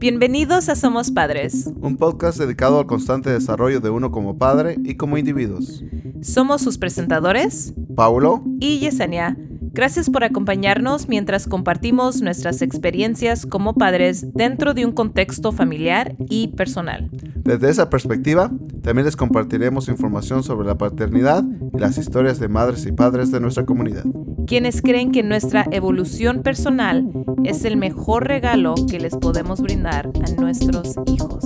Bienvenidos 0.00 0.68
a 0.68 0.76
Somos 0.76 1.10
Padres. 1.10 1.68
Un 1.80 1.96
podcast 1.96 2.38
dedicado 2.38 2.78
al 2.78 2.86
constante 2.86 3.30
desarrollo 3.30 3.80
de 3.80 3.90
uno 3.90 4.12
como 4.12 4.38
padre 4.38 4.76
y 4.84 4.94
como 4.94 5.18
individuos. 5.18 5.82
Somos 6.22 6.62
sus 6.62 6.78
presentadores, 6.78 7.74
Paulo 7.96 8.44
y 8.60 8.78
Yesenia. 8.78 9.36
Gracias 9.72 10.08
por 10.08 10.22
acompañarnos 10.22 11.08
mientras 11.08 11.48
compartimos 11.48 12.22
nuestras 12.22 12.62
experiencias 12.62 13.44
como 13.44 13.74
padres 13.74 14.32
dentro 14.34 14.72
de 14.72 14.86
un 14.86 14.92
contexto 14.92 15.50
familiar 15.50 16.14
y 16.28 16.48
personal. 16.48 17.10
Desde 17.34 17.68
esa 17.68 17.90
perspectiva, 17.90 18.52
también 18.82 19.04
les 19.04 19.16
compartiremos 19.16 19.88
información 19.88 20.44
sobre 20.44 20.68
la 20.68 20.78
paternidad 20.78 21.42
y 21.74 21.78
las 21.78 21.98
historias 21.98 22.38
de 22.38 22.46
madres 22.46 22.86
y 22.86 22.92
padres 22.92 23.32
de 23.32 23.40
nuestra 23.40 23.66
comunidad. 23.66 24.04
Quienes 24.48 24.80
creen 24.80 25.12
que 25.12 25.22
nuestra 25.22 25.66
evolución 25.72 26.42
personal 26.42 27.06
es 27.44 27.66
el 27.66 27.76
mejor 27.76 28.26
regalo 28.26 28.74
que 28.90 28.98
les 28.98 29.14
podemos 29.14 29.60
brindar 29.60 30.10
a 30.24 30.40
nuestros 30.40 30.94
hijos. 31.04 31.44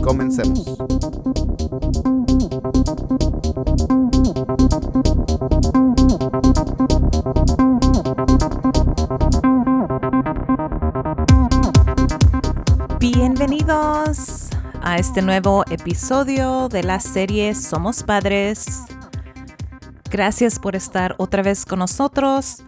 Comencemos. 0.00 0.78
Bienvenidos 13.00 14.50
a 14.82 14.98
este 14.98 15.20
nuevo 15.20 15.64
episodio 15.68 16.68
de 16.68 16.84
la 16.84 17.00
serie 17.00 17.56
Somos 17.56 18.04
Padres. 18.04 18.95
Gracias 20.16 20.58
por 20.58 20.76
estar 20.76 21.14
otra 21.18 21.42
vez 21.42 21.66
con 21.66 21.80
nosotros. 21.80 22.62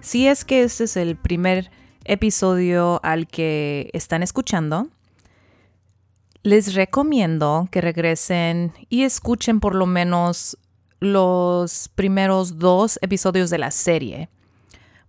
Si 0.00 0.26
es 0.26 0.46
que 0.46 0.62
este 0.62 0.84
es 0.84 0.96
el 0.96 1.16
primer 1.16 1.70
episodio 2.06 2.98
al 3.04 3.26
que 3.26 3.90
están 3.92 4.22
escuchando, 4.22 4.88
les 6.42 6.72
recomiendo 6.72 7.68
que 7.70 7.82
regresen 7.82 8.72
y 8.88 9.02
escuchen 9.02 9.60
por 9.60 9.74
lo 9.74 9.84
menos 9.84 10.56
los 10.98 11.90
primeros 11.94 12.58
dos 12.58 12.98
episodios 13.02 13.50
de 13.50 13.58
la 13.58 13.70
serie, 13.70 14.30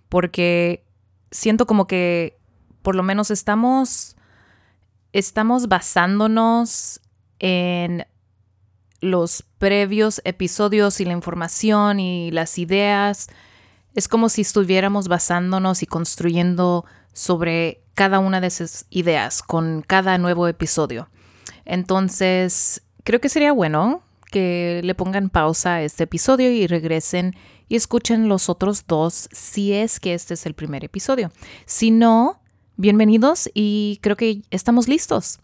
porque 0.09 0.84
siento 1.32 1.66
como 1.66 1.88
que 1.88 2.38
por 2.82 2.96
lo 2.96 3.04
menos 3.04 3.32
estamos, 3.32 4.18
estamos 5.14 5.70
basándonos 5.70 7.00
en 7.40 8.06
los 9.06 9.44
previos 9.58 10.22
episodios 10.25 11.00
y 11.00 11.06
la 11.06 11.14
información 11.14 12.00
y 12.00 12.31
las 12.31 12.58
ideas. 12.58 13.28
Es 13.94 14.08
como 14.08 14.30
si 14.30 14.42
estuviéramos 14.42 15.08
basándonos 15.08 15.84
y 15.84 15.86
construyendo 15.86 16.86
sobre 17.14 17.81
cada 17.94 18.20
una 18.20 18.42
de 18.42 18.47
esas 18.47 18.86
ideas 18.89 19.42
con 19.42 19.84
cada 19.86 20.17
nuevo 20.17 20.47
episodio. 20.47 21.09
Entonces, 21.64 22.81
creo 23.03 23.22
que 23.22 23.30
sería 23.30 23.53
bueno 23.53 24.03
que 24.31 24.81
le 24.84 24.95
pongan 24.95 25.30
pausa 25.30 25.75
a 25.75 25.81
este 25.81 26.03
episodio 26.03 26.52
y 26.52 26.67
regresen 26.67 27.36
y 27.69 27.75
escuchen 27.75 28.28
los 28.28 28.50
otros 28.50 28.86
dos 28.86 29.30
si 29.31 29.73
es 29.73 30.00
que 30.00 30.14
este 30.14 30.34
es 30.34 30.45
el 30.45 30.53
primer 30.53 30.84
episodio. 30.84 31.31
Si 31.66 31.90
no, 31.90 32.42
bienvenidos 32.75 33.50
y 33.53 34.00
creo 34.02 34.17
que 34.17 34.42
estamos 34.52 34.88
listos. 34.88 35.40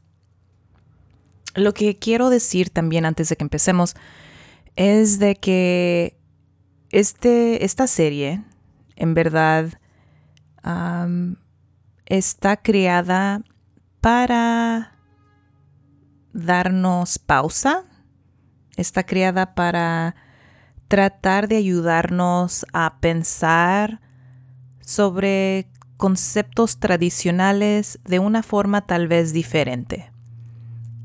Lo 1.55 1.73
que 1.73 1.97
quiero 1.97 2.29
decir 2.29 2.69
también 2.69 3.05
antes 3.05 3.29
de 3.29 3.35
que 3.35 3.43
empecemos 3.43 3.95
es 4.75 5.19
de 5.19 5.35
que 5.35 6.17
este, 6.91 7.65
esta 7.65 7.87
serie, 7.87 8.43
en 8.95 9.13
verdad, 9.13 9.69
está 12.05 12.57
creada 12.57 13.43
para 13.99 14.97
darnos 16.33 17.19
pausa, 17.19 17.85
está 18.77 19.03
creada 19.03 19.53
para 19.53 20.15
tratar 20.87 21.47
de 21.47 21.57
ayudarnos 21.57 22.65
a 22.73 22.99
pensar 22.99 24.01
sobre 24.81 25.69
conceptos 25.97 26.79
tradicionales 26.79 27.99
de 28.03 28.19
una 28.19 28.43
forma 28.43 28.85
tal 28.85 29.07
vez 29.07 29.33
diferente. 29.33 30.10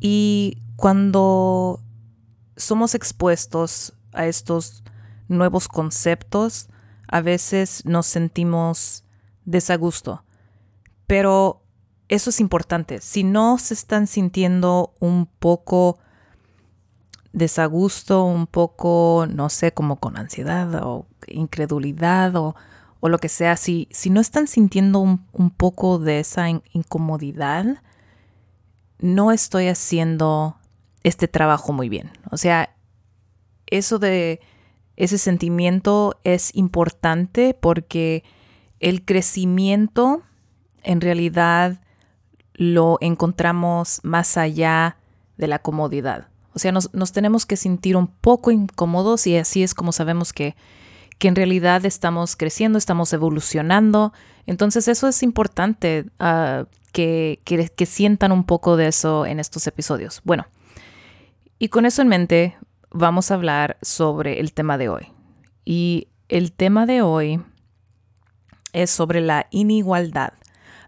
Y 0.00 0.62
cuando 0.76 1.80
somos 2.56 2.94
expuestos 2.94 3.94
a 4.12 4.26
estos 4.26 4.82
nuevos 5.28 5.68
conceptos, 5.68 6.68
a 7.08 7.20
veces 7.20 7.84
nos 7.84 8.06
sentimos 8.06 9.04
desagusto. 9.44 10.24
Pero 11.06 11.62
eso 12.08 12.30
es 12.30 12.40
importante. 12.40 13.00
Si 13.00 13.24
no 13.24 13.58
se 13.58 13.74
están 13.74 14.06
sintiendo 14.06 14.94
un 15.00 15.26
poco 15.26 15.98
desagusto, 17.32 18.24
un 18.24 18.46
poco, 18.46 19.26
no 19.28 19.48
sé, 19.50 19.72
como 19.72 19.96
con 19.96 20.16
ansiedad 20.16 20.82
o 20.82 21.06
incredulidad 21.26 22.34
o, 22.36 22.54
lo 23.02 23.18
que 23.18 23.28
sea, 23.28 23.56
si, 23.56 23.86
si 23.92 24.10
no 24.10 24.20
están 24.20 24.48
sintiendo 24.48 24.98
un, 24.98 25.24
un 25.30 25.50
poco 25.50 26.00
de 26.00 26.18
esa 26.18 26.48
incomodidad, 26.48 27.80
no 28.98 29.32
estoy 29.32 29.68
haciendo 29.68 30.56
este 31.02 31.28
trabajo 31.28 31.72
muy 31.72 31.88
bien. 31.88 32.10
O 32.30 32.36
sea, 32.36 32.74
eso 33.66 33.98
de 33.98 34.40
ese 34.96 35.18
sentimiento 35.18 36.18
es 36.24 36.54
importante 36.54 37.54
porque 37.54 38.24
el 38.80 39.04
crecimiento 39.04 40.22
en 40.82 41.00
realidad 41.00 41.80
lo 42.54 42.98
encontramos 43.00 44.00
más 44.02 44.36
allá 44.36 44.96
de 45.36 45.48
la 45.48 45.58
comodidad. 45.58 46.28
O 46.54 46.58
sea, 46.58 46.72
nos, 46.72 46.90
tenemos 47.12 47.44
que 47.44 47.56
sentir 47.56 47.96
un 47.96 48.06
poco 48.06 48.50
incómodos 48.50 49.26
y 49.26 49.36
así 49.36 49.62
es 49.62 49.74
como 49.74 49.92
sabemos 49.92 50.32
que, 50.32 50.56
que 51.18 51.28
en 51.28 51.36
realidad 51.36 51.84
estamos 51.84 52.34
creciendo, 52.34 52.78
estamos 52.78 53.12
evolucionando. 53.12 54.14
Entonces 54.46 54.88
eso 54.88 55.08
es 55.08 55.22
importante 55.22 56.06
ah, 56.18 56.66
que, 56.92 57.40
que, 57.44 57.86
sientan 57.86 58.32
un 58.32 58.44
poco 58.44 58.76
de 58.76 58.88
eso 58.88 59.26
en 59.26 59.40
estos 59.40 59.66
episodios. 59.66 60.22
Bueno, 60.24 60.46
y 61.58 61.68
con 61.68 61.84
eso 61.84 62.00
en 62.00 62.08
mente 62.08 62.56
vamos 62.90 63.30
a 63.30 63.34
hablar 63.34 63.76
sobre 63.82 64.40
el 64.40 64.52
tema 64.52 64.78
de 64.78 64.88
hoy. 64.88 65.08
Y 65.64 66.08
el 66.28 66.52
tema 66.52 66.86
de 66.86 67.02
hoy 67.02 67.42
es 68.72 68.90
sobre 68.90 69.20
la 69.20 69.46
inigualdad. 69.50 70.32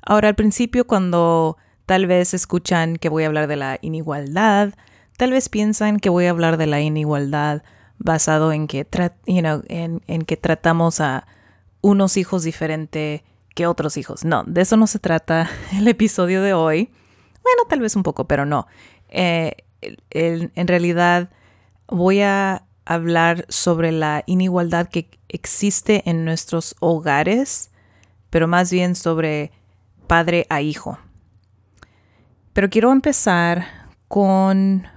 Ahora, 0.02 0.28
al 0.28 0.34
principio, 0.34 0.86
cuando 0.86 1.56
tal 1.84 2.06
vez 2.06 2.32
escuchan 2.32 2.96
que 2.96 3.08
voy 3.08 3.24
a 3.24 3.26
hablar 3.26 3.48
de 3.48 3.56
la 3.56 3.78
inigualdad, 3.82 4.74
tal 5.16 5.32
vez 5.32 5.48
piensan 5.48 5.98
que 5.98 6.08
voy 6.08 6.26
a 6.26 6.30
hablar 6.30 6.56
de 6.56 6.66
la 6.66 6.80
inigualdad 6.80 7.62
basado 7.98 8.52
en 8.52 8.68
que, 8.68 8.86
en, 9.26 10.02
en 10.06 10.22
que 10.22 10.36
tratamos 10.36 11.00
a 11.00 11.26
unos 11.80 12.16
hijos 12.16 12.44
diferentes 12.44 13.22
que 13.54 13.66
otros 13.66 13.96
hijos. 13.96 14.24
No, 14.24 14.44
de 14.44 14.60
eso 14.60 14.76
no 14.76 14.86
se 14.86 14.98
trata 14.98 15.50
el 15.72 15.88
episodio 15.88 16.42
de 16.42 16.54
hoy. 16.54 16.90
Bueno, 17.42 17.62
tal 17.68 17.80
vez 17.80 17.96
un 17.96 18.02
poco, 18.02 18.26
pero 18.26 18.46
no. 18.46 18.66
Eh, 19.08 19.56
en 20.10 20.68
realidad 20.68 21.30
voy 21.86 22.20
a 22.20 22.64
hablar 22.84 23.44
sobre 23.48 23.92
la 23.92 24.24
inigualdad 24.26 24.88
que 24.88 25.10
existe 25.28 26.08
en 26.08 26.24
nuestros 26.24 26.74
hogares, 26.80 27.70
pero 28.30 28.48
más 28.48 28.72
bien 28.72 28.94
sobre 28.94 29.52
padre 30.06 30.46
a 30.48 30.62
hijo. 30.62 30.98
Pero 32.54 32.70
quiero 32.70 32.90
empezar 32.90 33.66
con 34.08 34.88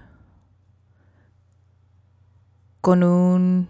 con 2.80 3.04
un 3.04 3.70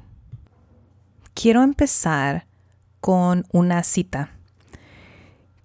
quiero 1.34 1.64
empezar 1.64 2.46
con 3.02 3.46
una 3.52 3.84
cita 3.84 4.32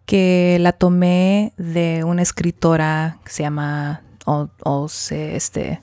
que 0.06 0.58
la 0.60 0.72
tomé 0.72 1.52
de 1.56 2.04
una 2.04 2.22
escritora 2.22 3.18
que 3.24 3.30
se 3.30 3.42
llama, 3.42 4.02
o, 4.24 4.88
se, 4.88 5.36
este, 5.36 5.82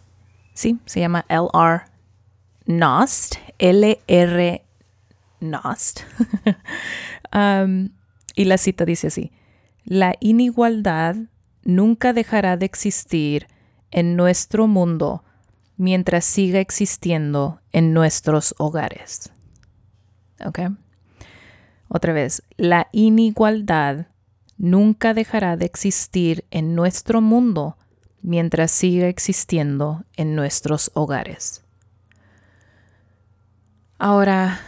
sí, 0.54 0.80
se 0.86 1.02
llama 1.02 1.26
L.R. 1.28 1.82
Nost, 2.66 3.36
L.R. 3.60 4.66
Nost. 5.42 6.00
um, 7.34 7.90
y 8.36 8.46
la 8.46 8.58
cita 8.58 8.86
dice 8.86 9.08
así, 9.08 9.32
la 9.84 10.16
inigualdad 10.22 11.18
nunca 11.64 12.14
dejará 12.14 12.56
de 12.56 12.66
existir 12.66 13.48
en 13.92 14.16
nuestro 14.16 14.68
mundo 14.68 15.24
mientras 15.76 16.24
siga 16.24 16.62
existiendo 16.62 17.60
en 17.74 17.94
nuestros 17.94 18.56
hogares. 18.58 19.32
¿Ok? 20.46 20.60
Otra 21.90 22.14
vez, 22.14 22.42
la 22.58 22.88
inigualdad 22.92 24.08
nunca 24.64 25.14
dejará 25.14 25.58
de 25.58 25.66
existir 25.66 26.46
en 26.50 26.74
nuestro 26.74 27.20
mundo 27.20 27.78
mientras 28.22 28.72
siga 28.72 29.10
existiendo 29.10 30.06
en 30.16 30.38
nuestros 30.38 30.90
hogares. 30.94 31.66
Ahora, 33.98 34.62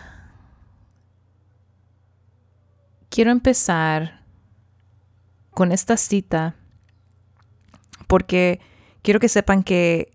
quiero 3.07 3.31
empezar 3.31 4.25
con 5.51 5.71
esta 5.71 5.95
cita 5.95 6.57
porque 8.07 8.59
quiero 9.01 9.21
que 9.21 9.29
sepan 9.29 9.63
que 9.63 10.11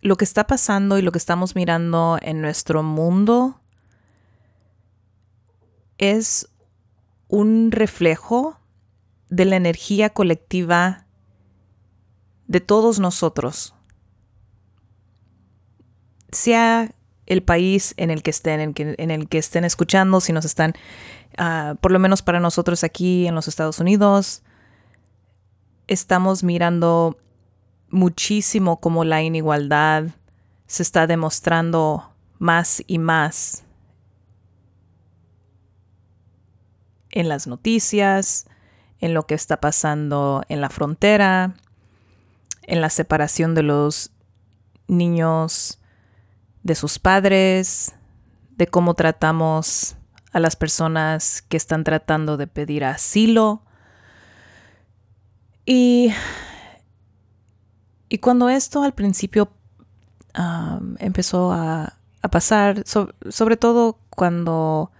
lo 0.00 0.16
que 0.16 0.24
está 0.24 0.46
pasando 0.46 0.96
y 0.96 1.02
lo 1.02 1.12
que 1.12 1.18
estamos 1.18 1.54
mirando 1.54 2.18
en 2.22 2.40
nuestro 2.40 2.82
mundo 2.82 3.60
es 5.98 6.48
un 7.28 7.72
reflejo 7.72 8.58
de 9.28 9.44
la 9.44 9.56
energía 9.56 10.10
colectiva 10.10 11.06
de 12.46 12.60
todos 12.60 13.00
nosotros. 13.00 13.74
Sea 16.30 16.92
el 17.26 17.42
país 17.42 17.94
en 17.96 18.10
el 18.10 18.22
que 18.22 18.30
estén, 18.30 18.74
en, 18.76 19.10
el 19.10 19.28
que 19.28 19.38
estén 19.38 19.64
escuchando, 19.64 20.20
si 20.20 20.32
nos 20.32 20.44
están, 20.44 20.74
ah, 21.38 21.74
por 21.80 21.90
lo 21.90 21.98
menos 21.98 22.22
para 22.22 22.40
nosotros 22.40 22.84
aquí 22.84 23.26
en 23.26 23.34
los 23.34 23.48
Estados 23.48 23.80
Unidos, 23.80 24.42
estamos 25.88 26.44
mirando 26.44 27.18
muchísimo 27.90 28.80
cómo 28.80 29.04
la 29.04 29.22
inigualdad 29.22 30.04
se 30.66 30.82
está 30.82 31.06
demostrando 31.06 32.12
más 32.38 32.82
y 32.86 32.98
más 32.98 33.64
en 37.10 37.28
las 37.28 37.46
noticias, 37.46 38.46
en 39.00 39.14
lo 39.14 39.26
que 39.26 39.34
está 39.34 39.60
pasando 39.60 40.42
en 40.48 40.60
la 40.60 40.70
frontera, 40.70 41.54
en 42.62 42.80
la 42.80 42.90
separación 42.90 43.54
de 43.54 43.62
los 43.62 44.10
niños 44.88 45.78
de 46.62 46.74
sus 46.74 46.98
padres, 46.98 47.94
de 48.56 48.66
cómo 48.66 48.94
tratamos 48.94 49.96
a 50.32 50.40
las 50.40 50.56
personas 50.56 51.42
que 51.42 51.56
están 51.56 51.84
tratando 51.84 52.36
de 52.36 52.46
pedir 52.46 52.84
asilo. 52.84 53.62
Y, 55.64 56.12
y 58.08 58.18
cuando 58.18 58.48
esto 58.48 58.82
al 58.82 58.94
principio 58.94 59.50
empezó 60.98 61.52
a, 61.52 61.92
pasar, 62.30 62.82
sobre 62.84 63.56
todo 63.56 64.00
cuando 64.10 64.90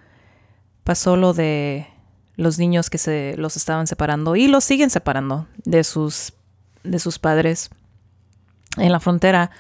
pasó 0.84 1.16
lo 1.16 1.34
de 1.34 1.88
los 2.37 2.59
niños 2.59 2.91
que 2.91 2.99
se 2.99 3.35
los 3.37 3.56
estaban 3.56 3.87
separando 3.87 4.37
y 4.37 4.47
los 4.47 4.65
siguen 4.65 4.91
separando 4.91 5.49
de 5.65 5.85
sus, 5.85 6.35
de 6.85 6.99
sus 6.99 7.19
padres 7.19 7.71
en 8.77 8.93
la 8.93 9.00
frontera, 9.00 9.50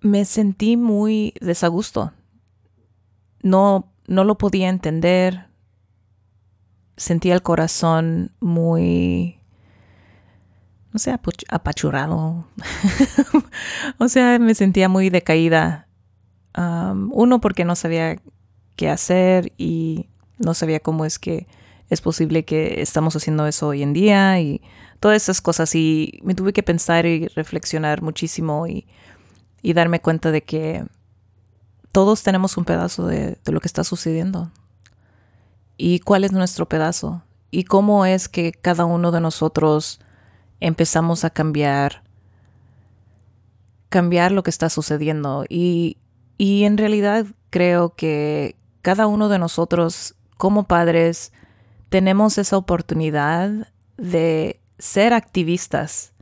me 0.00 0.24
sentí 0.24 0.76
muy 0.76 1.34
desagusto. 1.40 2.12
No, 3.42 3.92
no 4.06 4.24
lo 4.24 4.38
podía 4.38 4.68
entender. 4.68 5.46
Sentía 6.96 7.34
el 7.34 7.42
corazón 7.42 8.32
muy, 8.40 9.40
no 10.92 10.98
sé, 10.98 11.12
apachurrado. 11.48 12.46
o 13.98 14.08
sea, 14.08 14.38
me 14.38 14.54
sentía 14.54 14.88
muy 14.88 15.10
decaída. 15.10 15.88
uno, 16.54 17.40
porque 17.40 17.64
no 17.64 17.74
sabía 17.74 18.18
qué 18.76 18.90
hacer 18.90 19.52
y 19.56 20.08
no 20.38 20.54
sabía 20.54 20.80
cómo 20.80 21.04
es 21.04 21.18
que 21.18 21.46
es 21.88 22.00
posible 22.00 22.44
que 22.44 22.80
estamos 22.80 23.14
haciendo 23.16 23.46
eso 23.46 23.68
hoy 23.68 23.82
en 23.82 23.92
día 23.92 24.40
y 24.40 24.60
todas 25.00 25.22
esas 25.22 25.40
cosas. 25.40 25.74
Y 25.74 26.20
me 26.22 26.34
tuve 26.34 26.52
que 26.52 26.62
pensar 26.62 27.06
y 27.06 27.28
reflexionar 27.28 28.02
muchísimo 28.02 28.66
y, 28.66 28.86
darme 29.62 30.00
cuenta 30.00 30.30
de 30.30 30.44
que 30.44 30.84
todos 31.90 32.22
tenemos 32.22 32.56
un 32.56 32.64
pedazo 32.64 33.06
de, 33.08 33.36
de 33.44 33.52
lo 33.52 33.60
que 33.60 33.66
está 33.66 33.82
sucediendo. 33.82 34.52
¿Y 35.76 35.98
cuál 36.00 36.22
es 36.22 36.30
nuestro 36.30 36.68
pedazo? 36.68 37.22
¿Y 37.50 37.64
cómo 37.64 38.06
es 38.06 38.28
que 38.28 38.52
cada 38.52 38.84
uno 38.84 39.10
de 39.10 39.20
nosotros 39.20 40.00
empezamos 40.60 41.24
a 41.24 41.30
cambiar 41.30 42.06
cambiar 43.88 44.32
lo 44.32 44.42
que 44.42 44.50
está 44.50 44.68
sucediendo 44.68 45.44
y, 45.48 45.96
y 46.38 46.64
en 46.64 46.76
realidad 46.76 47.26
creo 47.50 47.94
que 47.94 48.56
cada 48.82 49.06
uno 49.06 49.28
de 49.28 49.38
nosotros 49.38 50.15
como 50.36 50.64
padres 50.64 51.32
tenemos 51.88 52.38
esa 52.38 52.56
oportunidad 52.56 53.68
de 53.96 54.60
ser 54.78 55.12
activistas, 55.12 56.12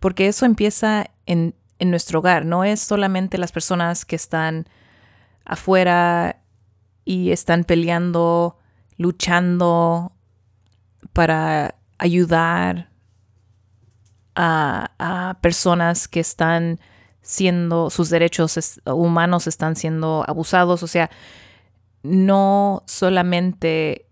porque 0.00 0.28
eso 0.28 0.46
empieza 0.46 1.06
en, 1.26 1.54
nuestro 1.80 2.20
hogar, 2.20 2.44
no 2.44 2.62
es 2.62 2.80
solamente 2.80 3.38
las 3.38 3.50
personas 3.50 4.04
que 4.04 4.14
están 4.14 4.68
afuera 5.44 6.40
y 7.04 7.32
están 7.32 7.64
peleando, 7.64 8.56
luchando 8.96 10.12
para 11.12 11.74
ayudar 11.98 12.88
a, 14.36 14.92
a, 15.00 15.40
personas 15.40 16.06
que 16.06 16.20
están 16.20 16.78
siendo, 17.20 17.90
sus 17.90 18.10
derechos 18.10 18.80
humanos 18.86 19.48
están 19.48 19.74
siendo 19.74 20.24
abusados. 20.28 20.84
O 20.84 20.86
sea, 20.86 21.10
no 22.02 22.82
solamente 22.86 24.06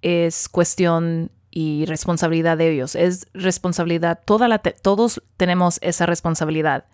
es 0.00 0.48
cuestión 0.48 1.30
y 1.50 1.84
responsabilidad 1.86 2.56
de 2.56 2.70
ellos, 2.70 2.94
es 2.94 3.26
responsabilidad, 3.34 4.20
toda 4.24 4.48
la 4.48 4.58
todos 4.58 5.22
tenemos 5.36 5.78
esa 5.82 6.06
responsabilidad 6.06 6.86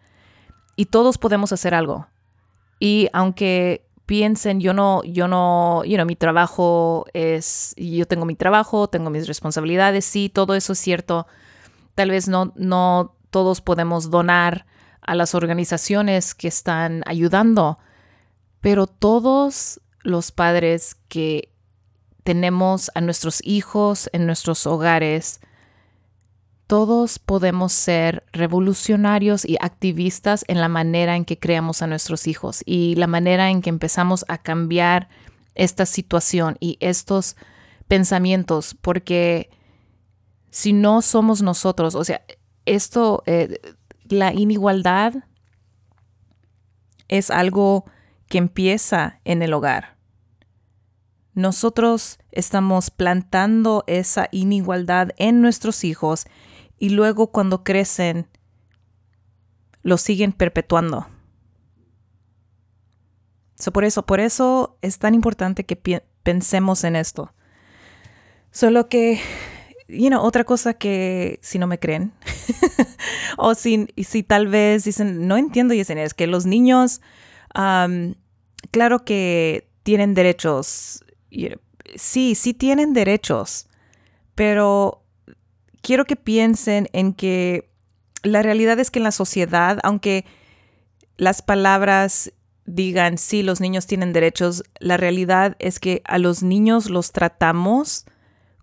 y 0.76 0.86
todos 0.86 1.18
podemos 1.18 1.52
hacer 1.52 1.74
algo. 1.74 2.08
Y 2.80 3.08
aunque 3.12 3.88
piensen, 4.06 4.60
yo 4.60 4.72
no, 4.72 5.02
yo 5.04 5.28
no, 5.28 5.84
you 5.84 5.96
know, 5.96 6.06
mi 6.06 6.16
trabajo 6.16 7.04
es, 7.12 7.74
yo 7.76 8.06
tengo 8.06 8.24
mi 8.24 8.34
trabajo, 8.34 8.88
tengo 8.88 9.10
mis 9.10 9.28
responsabilidades, 9.28 10.04
sí, 10.04 10.28
todo 10.28 10.54
eso 10.54 10.72
es 10.72 10.78
cierto. 10.78 11.26
Tal 11.94 12.10
vez 12.10 12.26
no, 12.26 12.52
no 12.56 13.14
todos 13.30 13.60
podemos 13.60 14.10
donar 14.10 14.66
a 15.02 15.14
las 15.14 15.34
organizaciones 15.34 16.34
que 16.34 16.48
están 16.48 17.02
ayudando, 17.06 17.78
pero 18.60 18.86
todos 18.86 19.80
los 20.08 20.32
padres 20.32 20.96
que 21.08 21.52
tenemos 22.25 22.90
a 22.94 23.00
nuestros 23.00 23.40
hijos 23.44 24.10
en 24.12 24.26
nuestros 24.26 24.66
hogares, 24.66 25.40
todos 26.66 27.19
podemos 27.19 27.72
ser 27.72 28.25
revolucionarios 28.32 29.44
y 29.44 29.56
activistas 29.60 30.44
en 30.49 30.60
la 30.60 30.69
manera 30.69 31.16
en 31.16 31.25
que 31.25 31.38
creamos 31.38 31.81
a 31.81 31.87
nuestros 31.87 32.26
hijos 32.26 32.62
y 32.66 32.94
la 32.96 33.06
manera 33.06 33.50
en 33.50 33.62
que 33.62 33.70
empezamos 33.70 34.25
a 34.28 34.38
cambiar 34.38 35.08
esta 35.55 35.87
situación 35.87 36.56
y 36.61 36.76
estos 36.81 37.37
pensamientos, 37.87 38.76
porque 38.81 39.50
si 40.50 40.72
no 40.72 41.00
somos 41.02 41.40
nosotros, 41.42 41.94
o 41.94 42.04
sea, 42.04 42.23
esto, 42.66 43.23
eh, 43.26 43.59
la 44.09 44.35
inigualdad 44.35 45.14
es 47.09 47.30
algo 47.30 47.87
que 48.28 48.38
empieza 48.38 49.21
en 49.25 49.42
el 49.42 49.54
hogar 49.54 49.98
nosotros 51.38 52.18
estamos 52.33 52.90
plantando 52.90 53.85
esa 53.87 54.28
inigualdad 54.33 55.11
en 55.18 55.40
nuestros 55.40 55.85
hijos 55.85 56.26
y 56.78 56.88
luego 56.88 57.28
cuando 57.28 57.62
crecen 57.62 58.26
lo 59.83 59.99
siguen 59.99 60.33
perpetuando. 60.33 61.07
por 63.73 63.85
eso, 63.85 64.04
por 64.04 64.18
eso 64.18 64.78
es 64.83 64.99
tan 64.99 65.14
importante 65.14 65.64
que 65.64 65.76
pensemos 66.25 66.83
en 66.83 66.97
esto. 66.97 67.33
Solo 68.50 68.88
que, 68.88 69.21
you 69.87 70.09
know, 70.09 70.21
otra 70.21 70.42
cosa 70.42 70.75
que 70.75 71.38
si 71.40 71.61
no 71.61 71.68
me 71.68 71.78
creen, 71.78 72.12
o 73.37 73.54
si, 73.54 73.87
si 73.97 74.25
tal 74.25 74.49
vez 74.49 74.83
dicen, 74.83 75.28
no 75.28 75.37
entiendo, 75.37 75.73
dicen, 75.73 75.99
es 75.99 76.14
que 76.14 76.26
los 76.26 76.47
niños, 76.47 77.00
claro 78.73 79.04
que 79.04 79.71
tienen 79.85 80.14
derechos 80.14 81.04
sí, 81.97 82.35
sí 82.35 82.54
tienen 82.54 82.92
derechos, 82.92 83.68
pero 84.35 85.04
quiero 85.82 86.04
que 86.04 86.16
piensen 86.16 86.88
en 86.92 87.12
que 87.12 87.70
la 88.23 88.42
realidad 88.42 88.78
es 88.78 88.90
que 88.90 88.99
en 88.99 89.04
la 89.04 89.12
sociedad, 89.12 89.78
aunque 89.82 90.25
las 91.16 91.42
palabras 91.42 92.32
digan, 92.64 93.18
sí, 93.18 93.42
los 93.42 93.61
niños 93.61 93.87
tienen 93.87 94.12
derechos, 94.12 94.62
la 94.78 94.97
realidad 94.97 95.56
es 95.58 95.80
que 95.80 96.02
a 96.04 96.18
los 96.18 96.42
niños 96.42 96.90
los 96.90 97.12
tratamos 97.12 98.04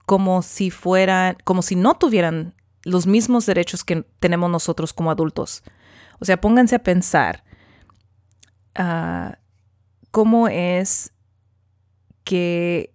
como 0.05 0.41
si 0.43 0.69
fueran, 0.69 1.37
como 1.43 1.61
si 1.61 1.75
no 1.75 1.95
tuvieran 1.95 2.53
los 2.83 3.07
mismos 3.07 3.47
derechos 3.47 3.83
que 3.83 4.05
tenemos 4.19 4.49
nosotros 4.49 4.93
como 4.93 5.09
adultos. 5.09 5.63
O 6.19 6.25
sea, 6.25 6.39
pónganse 6.39 6.75
a 6.75 6.83
pensar 6.83 7.43
ah, 8.75 9.39
cómo 10.11 10.47
es 10.47 11.11
que 12.25 12.93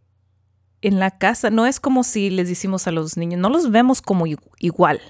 en 0.83 0.99
la 0.99 1.17
casa 1.17 1.49
no 1.49 1.65
es 1.65 1.81
como 1.81 2.05
si 2.05 2.29
les 2.29 2.49
decimos 2.49 2.87
a 2.87 2.91
los 2.91 3.17
niños, 3.17 3.41
no 3.41 3.49
los 3.49 3.71
vemos 3.71 4.03
como 4.03 4.27
igual, 4.59 5.01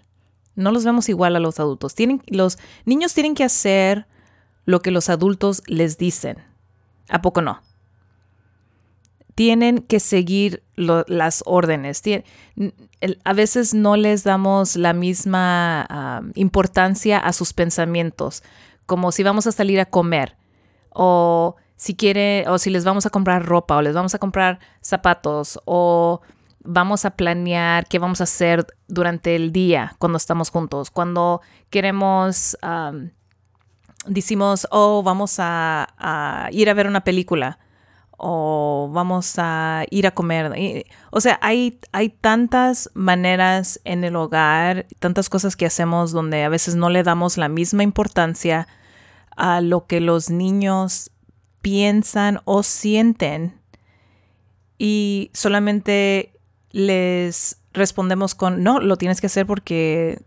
no 0.55 0.71
los 0.71 0.85
vemos 0.85 1.09
igual 1.09 1.35
a 1.35 1.41
los 1.41 1.59
adultos. 1.59 1.97
Tienen, 1.97 2.23
los 2.29 2.59
niños 2.85 3.15
tienen 3.15 3.35
que 3.35 3.43
hacer 3.43 4.07
lo 4.65 4.81
que 4.81 4.93
los 4.93 5.09
adultos 5.09 5.63
les 5.67 5.99
dicen. 5.99 6.39
¿A 7.09 7.21
poco 7.23 7.43
no? 7.43 7.61
tienen 9.41 9.79
que 9.79 10.01
seguir 10.01 10.63
las 10.77 11.43
órdenes. 11.47 12.03
a 13.25 13.33
veces 13.33 13.73
no 13.73 13.97
les 13.97 14.23
damos 14.23 14.77
la 14.77 14.93
misma 14.93 16.23
importancia 16.35 17.19
a 17.19 17.33
sus 17.33 17.55
pensamientos, 17.55 18.43
como 18.85 19.13
si 19.13 19.23
vamos 19.23 19.47
a 19.47 19.53
salir 19.53 19.81
a 19.81 19.87
comer 19.87 20.37
o 20.91 21.57
si 21.81 21.97
quiere 21.97 22.45
o 22.47 22.59
si 22.59 22.69
les 22.69 22.85
vamos 22.85 23.07
a 23.07 23.11
comprar 23.11 23.47
ropa 23.47 23.75
o 23.75 23.81
les 23.81 23.95
vamos 23.95 24.15
a 24.15 24.19
comprar 24.19 24.59
zapatos 24.83 25.59
o 25.65 26.21
vamos 26.63 27.07
a 27.07 27.13
planear 27.13 27.87
qué 27.87 27.99
vamos 27.99 28.21
a 28.21 28.25
hacer 28.25 28.67
durante 28.87 29.35
el 29.35 29.51
día 29.51 29.97
cuando 29.99 30.19
estamos 30.19 30.51
juntos. 30.51 30.91
Cuando 30.91 31.41
queremos, 31.71 32.59
decimos, 34.05 34.69
oh, 34.71 35.03
vamos 35.03 35.37
a, 35.39 36.49
ir 36.53 36.69
a 36.69 36.75
ver 36.75 36.87
una 36.87 37.03
película 37.03 37.59
o 38.19 38.91
vamos 38.93 39.37
a 39.39 39.87
ir 39.89 40.07
a 40.07 40.11
comer. 40.11 40.85
O 41.11 41.23
sea, 41.23 41.39
hay, 41.41 41.81
hay 41.93 42.11
tantas 42.11 42.91
maneras 42.93 43.81
en 43.85 44.05
el 44.05 44.17
hogar, 44.17 44.85
tantas 44.99 45.31
cosas 45.31 45.57
que 45.57 45.65
hacemos 45.65 46.13
donde 46.13 46.45
a 46.45 46.51
veces 46.51 46.75
no 46.75 46.91
le 46.91 47.03
damos 47.05 47.39
la 47.39 47.49
misma 47.49 47.85
importancia 47.85 48.69
a 49.35 49.63
lo 49.63 49.87
que 49.87 50.01
los 50.01 50.29
niños 50.29 51.11
piensan 51.63 52.41
o 52.45 52.63
sienten 52.63 53.61
y 54.79 55.31
solamente 55.35 56.33
les 56.71 57.61
respondemos 57.73 58.35
con, 58.35 58.63
no, 58.63 58.81
lo 58.81 58.97
tienes 58.97 59.21
que 59.21 59.27
hacer 59.27 59.47
porque 59.47 60.23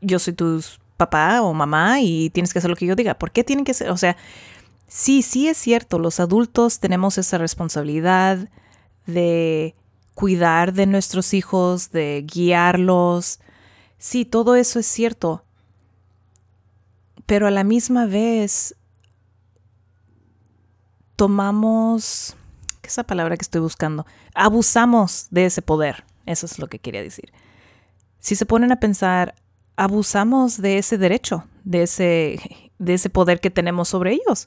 yo 0.00 0.18
soy 0.18 0.34
tu 0.34 0.62
papá 0.96 1.42
o 1.42 1.54
mamá 1.54 2.00
y 2.00 2.30
tienes 2.30 2.52
que 2.52 2.58
hacer 2.58 2.70
lo 2.70 2.76
que 2.76 2.86
yo 2.86 2.96
diga. 2.96 3.18
¿Por 3.18 3.30
qué 3.30 3.44
tienen 3.44 3.64
que 3.64 3.74
ser? 3.74 3.90
O 3.90 3.96
sea, 3.96 4.16
sí, 4.86 5.22
sí 5.22 5.48
es 5.48 5.56
cierto, 5.56 5.98
los 5.98 6.20
adultos 6.20 6.80
tenemos 6.80 7.18
esa 7.18 7.38
responsabilidad 7.38 8.48
de 9.06 9.74
cuidar 10.14 10.72
de 10.72 10.86
nuestros 10.86 11.32
hijos, 11.32 11.90
de 11.90 12.26
guiarlos. 12.26 13.40
Sí, 13.98 14.24
todo 14.24 14.56
eso 14.56 14.80
es 14.80 14.86
cierto. 14.86 15.44
Pero 17.24 17.46
a 17.46 17.50
la 17.50 17.64
misma 17.64 18.06
vez 18.06 18.74
tomamos 21.18 22.36
esa 22.84 23.02
palabra 23.02 23.36
que 23.36 23.42
estoy 23.42 23.60
buscando, 23.60 24.06
abusamos 24.34 25.26
de 25.32 25.46
ese 25.46 25.62
poder. 25.62 26.04
Eso 26.26 26.46
es 26.46 26.60
lo 26.60 26.68
que 26.68 26.78
quería 26.78 27.02
decir. 27.02 27.32
Si 28.20 28.36
se 28.36 28.46
ponen 28.46 28.70
a 28.70 28.78
pensar, 28.78 29.34
abusamos 29.74 30.62
de 30.62 30.78
ese 30.78 30.96
derecho, 30.96 31.44
de 31.64 31.82
ese, 31.82 32.70
de 32.78 32.94
ese 32.94 33.10
poder 33.10 33.40
que 33.40 33.50
tenemos 33.50 33.88
sobre 33.88 34.12
ellos. 34.12 34.46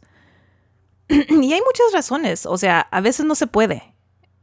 y 1.10 1.54
hay 1.54 1.60
muchas 1.60 1.92
razones. 1.94 2.46
O 2.46 2.58
sea, 2.58 2.80
a 2.80 3.02
veces 3.02 3.26
no 3.26 3.36
se 3.36 3.48
puede. 3.48 3.94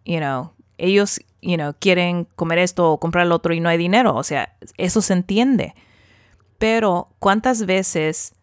You 0.04 0.18
know, 0.18 0.52
ellos, 0.76 1.20
you 1.40 1.56
know, 1.56 1.73
quieren 1.80 2.26
comer 2.37 2.58
esto 2.58 2.92
o 2.92 3.00
comprar 3.00 3.26
lo 3.26 3.37
otro 3.37 3.54
y 3.54 3.61
no 3.61 3.70
hay 3.70 3.78
dinero. 3.78 4.14
O 4.14 4.23
sea, 4.23 4.54
eso 4.76 5.00
se 5.00 5.14
entiende. 5.14 5.75
Pero, 6.58 7.08
¿cuántas 7.20 7.64
veces 7.64 8.35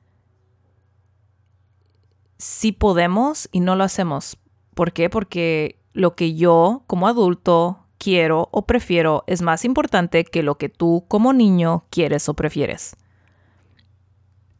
sí 2.37 2.71
podemos 2.71 3.49
y 3.51 3.59
no 3.59 3.75
lo 3.75 3.83
hacemos 3.83 4.37
¿Por 4.75 4.91
qué? 4.91 5.09
Porque 5.09 5.79
lo 5.93 6.15
que 6.15 6.35
yo 6.35 6.83
como 6.85 7.07
adulto 7.07 7.87
quiero 7.97 8.49
o 8.51 8.67
prefiero 8.67 9.23
es 9.25 9.41
más 9.41 9.65
importante 9.65 10.25
que 10.25 10.43
lo 10.43 10.57
que 10.57 10.69
tú 10.69 11.05
como 11.07 11.33
niño 11.33 11.85
quieres 11.89 12.29
o 12.29 12.35
prefieres. 12.35 12.95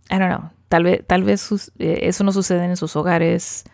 I 0.10 0.18
don't 0.18 0.34
know. 0.34 0.50
Tal 0.70 0.84
vez, 0.84 1.06
tal 1.06 1.24
vez 1.24 1.72
eh, 1.78 2.00
eso 2.04 2.24
no 2.24 2.32
sucede 2.32 2.64
en 2.64 2.78
sus 2.78 2.96
hogares. 2.96 3.66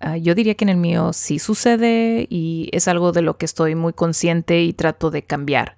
Ah, 0.00 0.16
yo 0.16 0.34
diría 0.34 0.54
que 0.54 0.64
en 0.64 0.70
el 0.70 0.76
mío 0.76 1.12
sí 1.12 1.38
sucede 1.38 2.26
y 2.28 2.68
es 2.72 2.88
algo 2.88 3.12
de 3.12 3.22
lo 3.22 3.38
que 3.38 3.46
estoy 3.46 3.74
muy 3.76 3.92
consciente 3.92 4.62
y 4.62 4.72
trato 4.72 5.10
de 5.10 5.22
cambiar. 5.22 5.76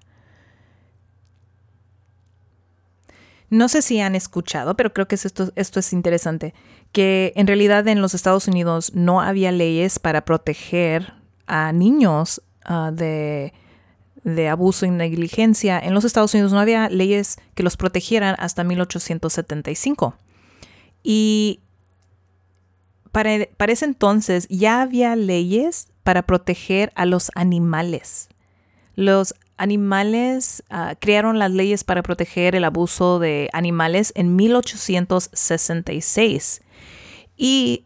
No 3.52 3.68
sé 3.68 3.82
si 3.82 4.00
han 4.00 4.14
escuchado, 4.14 4.78
pero 4.78 4.94
creo 4.94 5.06
que 5.06 5.14
esto, 5.14 5.52
es 5.54 5.92
interesante, 5.92 6.54
que 6.90 7.34
en 7.36 7.46
realidad 7.46 7.86
en 7.86 8.00
los 8.00 8.14
Estados 8.14 8.48
Unidos 8.48 8.92
no 8.94 9.20
había 9.20 9.52
leyes 9.52 9.98
para 9.98 10.24
proteger 10.24 11.12
a 11.46 11.70
niños 11.72 12.40
ah, 12.64 12.90
de, 12.94 13.52
de 14.24 14.48
abuso 14.48 14.86
y 14.86 14.90
negligencia. 14.90 15.78
En 15.78 15.92
los 15.92 16.06
Estados 16.06 16.32
Unidos 16.32 16.52
no 16.52 16.60
había 16.60 16.88
leyes 16.88 17.36
que 17.54 17.62
los 17.62 17.76
protegieran 17.76 18.36
hasta 18.38 18.64
1875. 18.64 20.16
Y 21.02 21.60
para, 23.12 23.32
para, 23.58 23.72
ese 23.72 23.84
entonces 23.84 24.48
ya 24.48 24.80
había 24.80 25.14
leyes 25.14 25.90
para 26.04 26.22
proteger 26.22 26.90
a 26.94 27.04
los 27.04 27.30
animales. 27.34 28.30
Los 28.94 29.34
animales, 29.56 30.62
ah, 30.70 30.94
crearon 30.98 31.38
las 31.38 31.50
leyes 31.50 31.84
para 31.84 32.02
proteger 32.02 32.54
el 32.54 32.64
abuso 32.64 33.18
de 33.18 33.48
animales 33.52 34.12
en 34.16 34.36
1866. 34.36 36.62
Y 37.36 37.84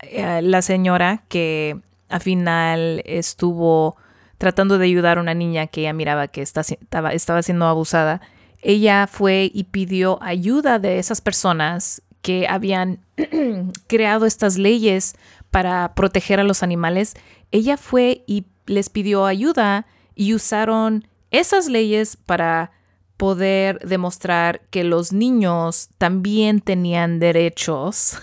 eh, 0.00 0.42
la 0.42 0.62
señora 0.62 1.22
que 1.28 1.80
al 2.08 2.20
final 2.20 3.02
estuvo 3.04 3.96
tratando 4.38 4.78
de 4.78 4.86
ayudar 4.86 5.18
a 5.18 5.20
una 5.20 5.34
niña 5.34 5.66
que 5.66 5.82
ella 5.82 5.92
miraba 5.92 6.28
que 6.28 6.40
estaba, 6.42 7.12
estaba 7.12 7.42
siendo 7.42 7.66
abusada, 7.66 8.22
ella 8.62 9.06
fue 9.06 9.50
y 9.52 9.64
pidió 9.64 10.18
ayuda 10.22 10.78
de 10.78 10.98
esas 10.98 11.20
personas 11.20 12.00
que 12.22 12.46
habían 12.48 13.00
creado 13.86 14.24
estas 14.26 14.58
leyes 14.58 15.14
para 15.50 15.94
proteger 15.94 16.40
a 16.40 16.44
los 16.44 16.62
animales. 16.62 17.14
Ella 17.50 17.76
fue 17.76 18.24
y 18.26 18.46
les 18.66 18.90
pidió 18.90 19.26
ayuda 19.26 19.86
y 20.16 20.34
usaron 20.34 21.06
esas 21.30 21.68
leyes 21.68 22.16
para 22.16 22.72
poder 23.16 23.78
demostrar 23.86 24.62
que 24.70 24.82
los 24.82 25.12
niños 25.12 25.90
también 25.98 26.60
tenían 26.60 27.18
derechos 27.20 28.18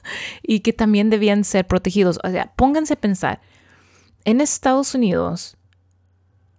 y 0.42 0.60
que 0.60 0.72
también 0.72 1.10
debían 1.10 1.44
ser 1.44 1.66
protegidos. 1.66 2.20
O 2.22 2.30
sea, 2.30 2.52
pónganse 2.54 2.94
a 2.94 3.00
pensar, 3.00 3.40
en 4.24 4.40
Estados 4.40 4.94
Unidos, 4.94 5.56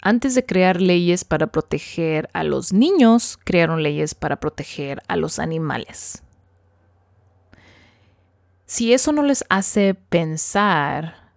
antes 0.02 0.34
de 0.34 0.46
crear 0.46 0.82
leyes 0.82 1.24
para 1.24 1.48
proteger 1.48 2.30
a 2.34 2.44
los 2.44 2.74
niños, 2.74 3.38
crearon 3.44 3.84
leyes 3.84 4.16
para 4.16 4.40
proteger 4.40 5.02
a 5.08 5.16
los 5.16 5.40
animales. 5.40 6.24
Si 8.66 8.94
eso 8.94 9.12
no 9.12 9.24
les 9.24 9.44
hace 9.50 9.96
pensar, 9.96 11.34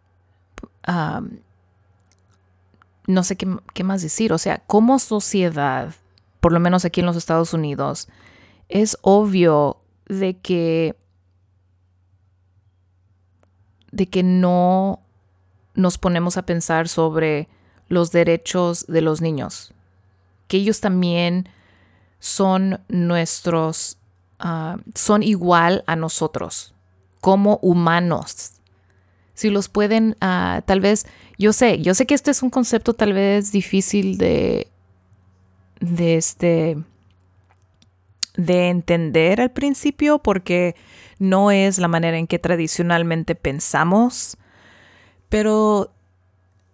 no 3.07 3.23
sé 3.23 3.37
qué, 3.37 3.85
más 3.85 4.03
decir. 4.03 4.33
O 4.33 4.39
sea, 4.39 4.63
como 4.67 4.99
sociedad, 4.99 5.95
por 6.41 6.53
lo 6.53 6.61
menos 6.61 6.85
aquí 6.85 7.01
en 7.01 7.07
los 7.07 7.17
Estados 7.17 7.53
Unidos, 7.53 8.09
es 8.69 8.99
obvio 9.03 9.79
de 10.07 10.39
que 10.39 10.97
de 13.91 14.09
que 14.09 14.23
no 14.23 15.01
nos 15.75 15.99
ponemos 15.99 16.39
a 16.39 16.47
pensar 16.47 16.89
sobre 16.89 17.49
los 17.89 18.11
derechos 18.11 18.87
de 18.87 19.03
los 19.03 19.21
niños, 19.21 19.75
que 20.49 20.57
ellos 20.57 20.81
también 20.81 21.47
son 22.19 22.81
nuestros, 22.89 23.99
ah, 24.39 24.79
son 24.95 25.23
igual 25.23 25.85
a 25.87 25.95
nosotros, 25.95 26.75
como 27.21 27.59
humanos 27.59 28.62
si 29.35 29.51
los 29.51 29.69
pueden, 29.69 30.17
ah, 30.21 30.63
tal 30.67 30.81
vez, 30.81 31.07
yo 31.39 31.53
sé, 31.53 31.81
yo 31.81 31.95
sé 31.95 32.07
que 32.07 32.15
este 32.15 32.31
es 32.31 32.43
un 32.43 32.51
concepto 32.51 32.95
tal 32.95 33.13
vez 33.13 33.53
difícil 33.53 34.19
de, 34.19 34.69
de 35.81 36.17
este, 36.17 36.77
de 38.37 38.69
entender 38.69 39.41
al 39.41 39.51
principio 39.51 40.19
porque 40.19 40.75
no 41.19 41.51
es 41.51 41.79
la 41.79 41.89
manera 41.89 42.19
en 42.19 42.27
que 42.27 42.39
tradicionalmente 42.39 43.35
pensamos, 43.35 44.37
pero 45.29 45.93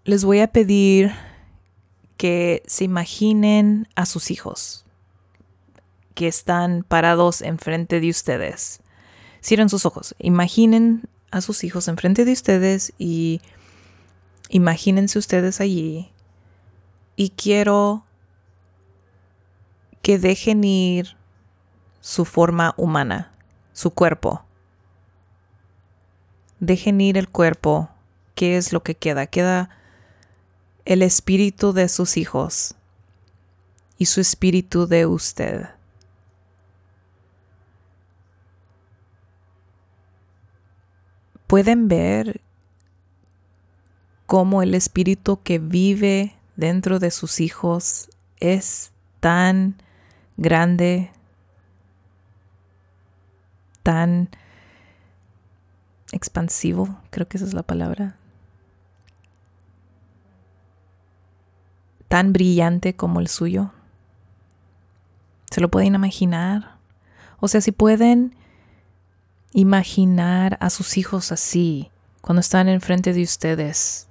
les 0.04 0.24
voy 0.24 0.40
a 0.40 0.48
pedir 0.48 1.12
que 2.16 2.62
se 2.66 2.84
imaginen 2.84 3.86
a 3.94 4.04
sus 4.04 4.30
hijos 4.30 4.84
que 6.14 6.26
están 6.26 6.82
parados 6.82 7.42
enfrente 7.42 8.00
de 8.00 8.10
ustedes. 8.10 8.80
Cierren 9.40 9.68
sus 9.68 9.86
ojos, 9.86 10.16
imaginen 10.18 11.08
a 11.30 11.40
sus 11.40 11.64
hijos 11.64 11.88
enfrente 11.88 12.25
de 12.25 12.32
ustedes 12.32 12.92
y 12.99 13.40
imagínense 14.49 15.18
ustedes 15.18 15.61
allí 15.61 16.11
y 17.16 17.30
quiero 17.30 18.04
que 20.02 20.18
dejen 20.18 20.64
ir 20.64 21.16
su 22.00 22.25
forma 22.25 22.75
humana, 22.76 23.32
su 23.73 23.90
cuerpo. 23.90 24.44
Dejen 26.61 27.00
ir 27.00 27.18
el 27.18 27.28
cuerpo. 27.28 27.90
¿Qué 28.35 28.56
es 28.56 28.73
lo 28.73 28.82
que 28.82 28.94
queda? 28.94 29.26
Queda 29.26 29.70
el 30.85 31.02
espíritu 31.02 31.73
de 31.73 31.88
sus 31.88 32.16
hijos 32.16 32.76
y 33.99 34.06
su 34.06 34.20
espíritu 34.20 34.87
de 34.87 35.06
usted. 35.06 35.68
Pueden 41.48 41.88
ver 41.88 42.42
cómo 44.26 44.62
el 44.62 44.74
espíritu 44.74 45.42
que 45.42 45.58
vive 45.58 46.36
dentro 46.54 46.98
de 47.00 47.10
sus 47.10 47.40
hijos 47.40 48.10
es 48.38 48.92
tan 49.20 49.82
grande, 50.36 51.10
tan 53.82 54.28
expansivo, 56.12 57.00
creo 57.10 57.26
que 57.26 57.38
esa 57.38 57.46
es 57.46 57.54
la 57.54 57.62
palabra, 57.62 58.16
tan 62.08 62.32
brillante 62.34 62.94
como 62.94 63.20
el 63.20 63.28
suyo. 63.28 63.72
¿Se 65.50 65.62
lo 65.62 65.70
pueden 65.70 65.94
imaginar? 65.94 66.76
O 67.40 67.48
sea, 67.48 67.62
si 67.62 67.72
pueden 67.72 68.34
imaginar 69.52 70.56
a 70.60 70.70
sus 70.70 70.96
hijos 70.96 71.32
así, 71.32 71.90
cuando 72.20 72.40
están 72.40 72.68
enfrente 72.68 73.12
de 73.12 73.22
ustedes, 73.22 74.08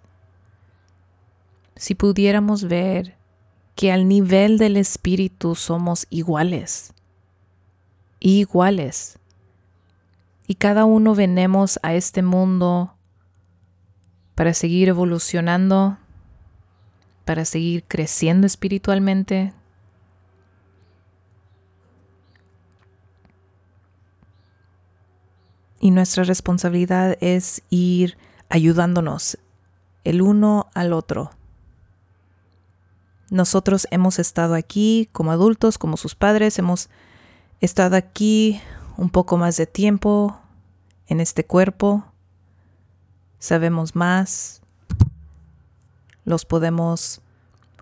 si 1.75 1.95
pudiéramos 1.95 2.63
ver 2.63 3.15
que 3.75 3.91
al 3.91 4.07
nivel 4.07 4.57
del 4.57 4.77
espíritu 4.77 5.53
somos 5.53 6.07
iguales, 6.09 6.93
iguales, 8.19 9.19
y 10.47 10.55
cada 10.55 10.85
uno 10.85 11.13
venemos 11.13 11.79
a 11.83 11.93
este 11.93 12.23
mundo 12.23 12.95
para 14.33 14.53
seguir 14.53 14.87
evolucionando, 14.87 15.97
para 17.25 17.43
seguir 17.43 17.83
creciendo 17.83 18.47
espiritualmente, 18.47 19.53
Y 25.79 25.91
nuestra 25.91 26.23
responsabilidad 26.23 27.17
es 27.21 27.61
ir 27.69 28.17
ayudándonos 28.49 29.37
el 30.03 30.21
uno 30.21 30.67
al 30.73 30.93
otro. 30.93 31.31
Nosotros 33.29 33.87
hemos 33.91 34.19
estado 34.19 34.55
aquí 34.55 35.09
como 35.11 35.31
adultos, 35.31 35.77
como 35.77 35.97
sus 35.97 36.15
padres, 36.15 36.57
hemos 36.59 36.89
estado 37.59 37.97
aquí 37.97 38.61
un 38.95 39.09
poco 39.09 39.37
más 39.37 39.57
de 39.57 39.67
tiempo 39.67 40.39
en 41.07 41.19
este 41.19 41.45
cuerpo, 41.45 42.05
sabemos 43.39 43.95
más, 43.95 44.61
los 46.23 46.45
podemos 46.45 47.21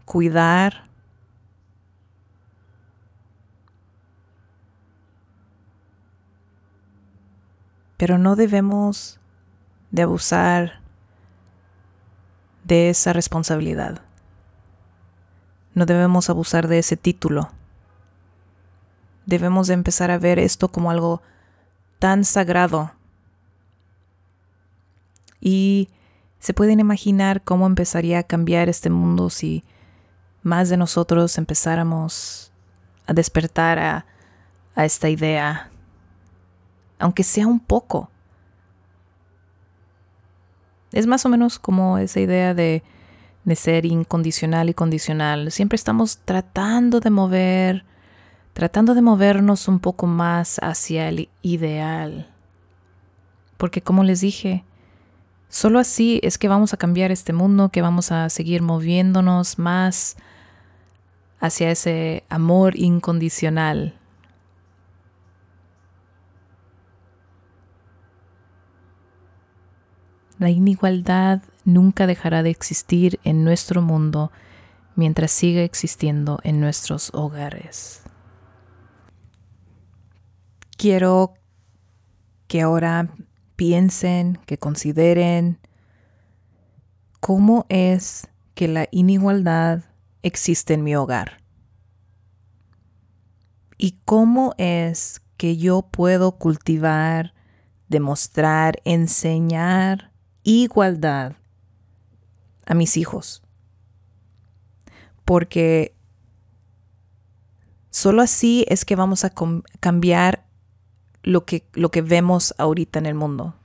cuidar 0.06 0.85
pero 7.98 8.18
no 8.18 8.36
debemos 8.36 9.20
de 9.92 10.02
abusar 10.02 10.82
de 12.64 12.90
esa 12.90 13.14
responsabilidad. 13.14 14.02
No 15.74 15.86
debemos 15.86 16.30
abusar 16.30 16.68
de 16.68 16.80
ese 16.80 16.98
título. 16.98 17.50
Debemos 19.26 19.68
de 19.68 19.74
empezar 19.74 20.12
a 20.12 20.18
ver 20.18 20.40
esto 20.40 20.70
como 20.70 20.92
algo 20.92 21.22
tan 22.00 22.26
sagrado. 22.26 22.92
Y 25.40 25.90
se 26.40 26.54
pueden 26.54 26.80
imaginar 26.80 27.44
cómo 27.44 27.66
empezaría 27.66 28.20
a 28.20 28.24
cambiar 28.24 28.70
este 28.70 28.90
mundo 28.90 29.30
si 29.30 29.64
más 30.44 30.70
de 30.70 30.78
nosotros 30.78 31.38
empezáramos 31.38 32.52
a 33.08 33.14
despertar 33.14 33.80
a, 33.80 34.06
a 34.76 34.86
esta 34.86 35.10
idea 35.10 35.72
aunque 37.00 37.24
sea 37.24 37.48
un 37.48 37.60
poco. 37.60 38.10
Es 40.92 41.08
más 41.08 41.26
o 41.26 41.30
menos 41.30 41.60
como 41.60 41.98
esa 41.98 42.20
idea 42.20 42.54
de, 42.54 42.84
de 43.44 43.56
ser 43.56 43.86
incondicional 43.86 44.70
y 44.70 44.74
condicional. 44.74 45.52
Siempre 45.52 45.76
estamos 45.76 46.20
tratando 46.20 47.00
de 47.00 47.10
mover, 47.10 47.86
tratando 48.54 48.94
de 48.94 49.02
movernos 49.02 49.68
un 49.68 49.80
poco 49.80 50.08
más 50.08 50.58
hacia 50.62 51.10
el 51.10 51.30
ideal. 51.42 52.30
Porque 53.58 53.82
como 53.82 54.04
les 54.04 54.22
dije, 54.22 54.64
solo 55.50 55.80
así 55.80 56.20
es 56.24 56.38
que 56.38 56.48
vamos 56.48 56.74
a 56.74 56.78
cambiar 56.78 57.12
este 57.12 57.34
mundo, 57.34 57.70
que 57.70 57.82
vamos 57.82 58.12
a 58.12 58.30
seguir 58.30 58.62
moviéndonos 58.62 59.60
más 59.60 60.16
hacia 61.40 61.72
ese 61.72 62.24
amor 62.30 62.78
incondicional 62.78 64.00
La 70.38 70.50
inigualdad 70.50 71.42
nunca 71.64 72.08
dejará 72.08 72.44
de 72.44 72.50
existir 72.50 73.20
en 73.24 73.44
nuestro 73.44 73.82
mundo 73.82 74.32
mientras 74.96 75.32
siga 75.32 75.62
existiendo 75.62 76.40
en 76.44 76.60
nuestros 76.60 77.12
hogares. 77.14 78.02
Quiero 80.78 81.34
que 82.48 82.62
ahora 82.62 83.14
piensen, 83.56 84.38
que 84.46 84.58
consideren 84.58 85.60
cómo 87.22 87.66
es 87.70 88.28
que 88.56 88.68
la 88.68 88.88
inigualdad 88.92 89.84
existe 90.22 90.74
en 90.74 90.84
mi 90.84 90.96
hogar 90.96 91.42
y 93.78 94.00
cómo 94.06 94.54
es 94.58 95.22
que 95.38 95.58
yo 95.58 95.84
puedo 95.84 96.34
cultivar, 96.34 97.34
demostrar, 97.88 98.82
enseñar 98.86 100.12
igualdad 100.46 101.34
a 102.66 102.74
mis 102.74 102.96
hijos. 102.96 103.44
Porque 105.26 105.94
solo 107.90 108.22
así 108.22 108.66
es 108.70 108.86
que 108.86 108.96
vamos 108.96 109.26
a 109.26 109.34
cambiar 109.82 110.46
lo 111.24 111.44
que, 111.46 111.68
lo 111.74 111.90
que 111.90 112.02
vemos 112.02 112.56
ahorita 112.58 113.00
en 113.00 113.08
el 113.08 113.16
mundo. 113.16 113.56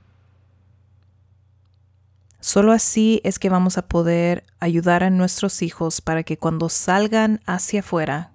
Solo 2.39 2.71
así 2.71 3.21
es 3.23 3.37
que 3.37 3.49
vamos 3.49 3.77
a 3.77 3.87
poder 3.87 4.43
ayudar 4.59 5.03
a 5.03 5.11
nuestros 5.11 5.61
hijos 5.61 6.01
para 6.01 6.23
que 6.23 6.37
cuando 6.37 6.69
salgan 6.69 7.39
hacia 7.45 7.81
afuera, 7.81 8.31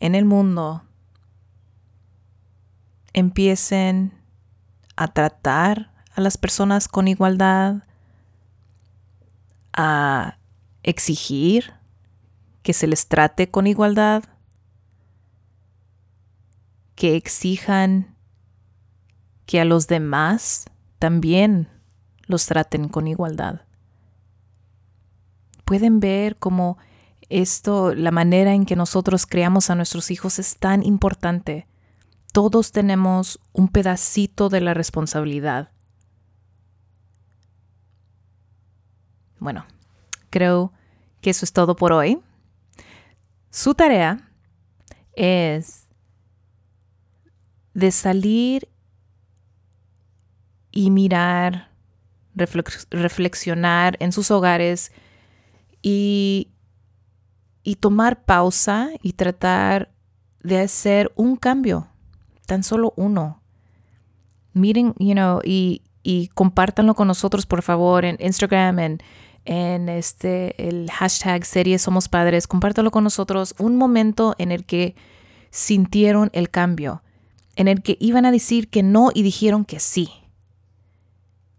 en 0.00 0.16
el 0.16 0.24
mundo, 0.24 0.82
empiecen 3.12 4.12
a 4.96 5.08
tratar 5.08 5.95
a 6.16 6.22
las 6.22 6.38
personas 6.38 6.88
con 6.88 7.08
igualdad, 7.08 7.82
a 9.74 10.38
exigir 10.82 11.74
que 12.62 12.72
se 12.72 12.86
les 12.86 13.06
trate 13.06 13.50
con 13.50 13.66
igualdad, 13.66 14.24
que 16.94 17.16
exijan 17.16 18.16
que 19.44 19.60
a 19.60 19.66
los 19.66 19.88
demás 19.88 20.64
también 20.98 21.68
los 22.22 22.46
traten 22.46 22.88
con 22.88 23.06
igualdad. 23.08 23.60
Pueden 25.66 26.00
ver 26.00 26.36
cómo 26.36 26.78
esto, 27.28 27.94
la 27.94 28.10
manera 28.10 28.54
en 28.54 28.64
que 28.64 28.74
nosotros 28.74 29.26
creamos 29.26 29.68
a 29.68 29.74
nuestros 29.74 30.10
hijos 30.10 30.38
es 30.38 30.56
tan 30.56 30.82
importante. 30.82 31.66
Todos 32.32 32.72
tenemos 32.72 33.38
un 33.52 33.68
pedacito 33.68 34.48
de 34.48 34.62
la 34.62 34.72
responsabilidad. 34.72 35.75
Bueno, 39.46 39.64
creo 40.28 40.72
que 41.20 41.30
eso 41.30 41.44
es 41.44 41.52
todo 41.52 41.76
por 41.76 41.92
hoy. 41.92 42.18
Su 43.48 43.76
tarea 43.76 44.28
es 45.12 45.86
de 47.72 47.92
salir 47.92 48.68
y 50.72 50.90
mirar, 50.90 51.70
reflexionar 52.34 53.96
en 54.00 54.10
sus 54.10 54.32
hogares 54.32 54.90
y, 55.80 56.50
y 57.62 57.76
tomar 57.76 58.24
pausa 58.24 58.88
y 59.00 59.12
tratar 59.12 59.94
de 60.40 60.58
hacer 60.58 61.12
un 61.14 61.36
cambio, 61.36 61.86
tan 62.46 62.64
solo 62.64 62.94
uno. 62.96 63.44
Miren, 64.54 64.92
you 64.98 65.12
know, 65.12 65.40
y, 65.44 65.82
y 66.06 66.28
compártanlo 66.34 66.94
con 66.94 67.08
nosotros, 67.08 67.46
por 67.46 67.62
favor, 67.62 68.04
en 68.04 68.16
Instagram, 68.20 68.78
en 68.78 69.02
en 69.46 69.88
este, 69.88 70.68
el 70.68 70.90
hashtag 70.90 71.44
serie 71.46 71.78
Somos 71.78 72.08
Padres, 72.08 72.46
compártelo 72.46 72.90
con 72.90 73.04
nosotros, 73.04 73.54
un 73.58 73.76
momento 73.76 74.34
en 74.38 74.52
el 74.52 74.64
que 74.64 74.94
sintieron 75.50 76.30
el 76.32 76.50
cambio, 76.50 77.02
en 77.54 77.68
el 77.68 77.82
que 77.82 77.96
iban 78.00 78.26
a 78.26 78.32
decir 78.32 78.68
que 78.68 78.82
no 78.82 79.10
y 79.14 79.22
dijeron 79.22 79.64
que 79.64 79.80
sí, 79.80 80.10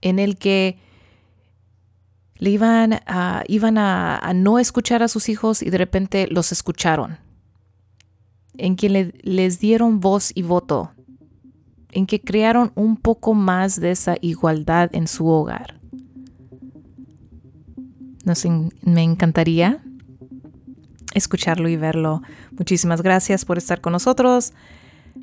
en 0.02 0.20
el 0.20 0.38
que 0.38 0.78
le 2.36 2.52
iban 2.52 3.00
a, 3.08 3.44
iban 3.48 3.78
a, 3.78 4.18
a 4.18 4.34
no 4.34 4.60
escuchar 4.60 5.02
a 5.02 5.08
sus 5.08 5.30
hijos 5.30 5.64
y 5.64 5.70
de 5.70 5.78
repente 5.78 6.28
los 6.30 6.52
escucharon, 6.52 7.18
en 8.58 8.76
que 8.76 9.14
les 9.24 9.60
dieron 9.60 10.00
voz 10.00 10.32
y 10.36 10.42
voto, 10.42 10.92
en 11.92 12.06
que 12.06 12.20
crearon 12.20 12.72
un 12.76 12.98
poco 12.98 13.34
más 13.34 13.80
de 13.80 13.92
esa 13.92 14.18
igualdad 14.22 14.90
en 14.94 15.08
su 15.08 15.28
hogar. 15.28 15.77
Me 18.82 19.04
encantaría 19.04 19.82
escucharlo 21.14 21.70
y 21.70 21.76
verlo. 21.76 22.22
Muchísimas 22.58 23.02
gracias 23.02 23.46
por 23.46 23.58
estar 23.58 23.82
con 23.82 23.94
nosotros. 23.94 24.54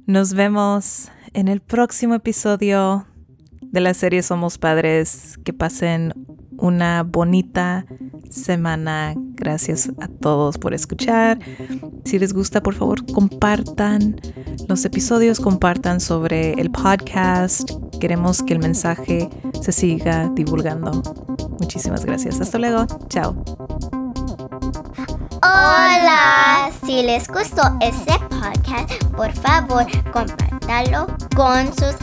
Nos 0.07 0.35
vemos 0.35 1.11
en 1.33 1.49
el 1.49 1.61
próximo 1.61 2.15
episodio 2.15 3.07
de 3.61 3.81
la 3.81 3.95
serie 3.95 4.23
Somos 4.23 4.59
Padres. 4.59 5.39
Que 5.45 5.53
pasen 5.53 6.13
una 6.57 7.03
bonita 7.03 7.87
semana. 8.31 9.15
Gracias 9.17 9.91
a 10.01 10.09
todos 10.09 10.59
por 10.59 10.75
escuchar. 10.75 11.39
Si 12.05 12.19
les 12.19 12.33
gusta, 12.33 12.63
por 12.63 12.75
favor, 12.75 13.05
compartan 13.13 14.21
los 14.69 14.85
episodios, 14.85 15.41
compartan 15.41 16.01
sobre 16.01 16.53
el 16.55 16.71
podcast. 16.71 17.71
Queremos 18.01 18.43
que 18.43 18.55
el 18.55 18.61
mensaje 18.61 19.29
se 19.61 19.73
siga 19.73 20.31
divulgando. 20.35 21.34
Muchísimas 21.59 22.05
gracias. 22.05 22.41
Hasta 22.41 22.59
luego. 22.59 22.87
Chao. 23.09 23.35
Hola, 25.43 26.71
si 26.85 27.03
les 27.03 27.29
gustó 27.29 27.63
este 27.81 28.15
podcast, 28.31 28.91
por 29.17 29.33
favor, 29.33 29.85
compártalo 30.13 31.07
con 31.37 31.67
sus 31.75 31.97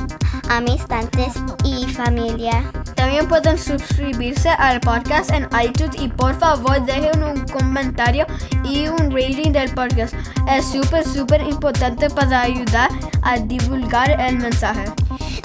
amistades 0.50 1.34
y 1.64 1.86
familia. 1.88 2.64
También 2.96 3.28
pueden 3.28 3.58
suscribirse 3.58 4.50
al 4.50 4.80
podcast 4.80 5.32
en 5.32 5.48
iTunes 5.60 6.00
y 6.00 6.08
por 6.08 6.36
favor 6.36 6.86
dejen 6.86 7.24
un 7.24 7.46
comentario 7.48 8.28
y 8.64 8.88
un 8.88 9.10
rating 9.12 9.52
del 9.52 9.74
podcast. 9.74 10.14
Es 10.48 10.66
súper, 10.66 11.06
súper 11.06 11.42
importante 11.42 12.10
para 12.10 12.42
ayudar 12.42 12.90
a 13.24 13.38
divulgar 13.38 14.12
el 14.20 14.38
mensaje. 14.38 14.86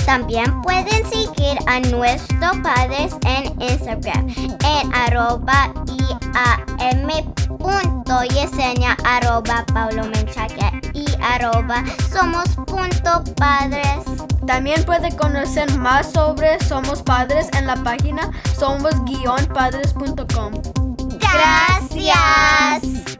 También 0.07 0.63
pueden 0.63 1.05
seguir 1.11 1.59
a 1.67 1.81
nuestros 1.81 2.57
padres 2.63 3.15
en 3.27 3.61
Instagram 3.61 4.29
en 4.65 4.95
arroba 4.95 5.75
iam.yesenia 7.59 8.97
arroba 9.05 9.67
paulo 9.75 10.05
y 10.95 11.05
arroba 11.21 11.85
somos 12.13 12.47
punto 12.67 13.25
padres. 13.35 14.05
También 14.47 14.85
puede 14.85 15.15
conocer 15.17 15.77
más 15.79 16.13
sobre 16.13 16.61
Somos 16.61 17.03
Padres 17.03 17.49
en 17.59 17.67
la 17.67 17.75
página 17.75 18.31
somos-padres.com. 18.57 20.53
Gracias. 21.19 23.16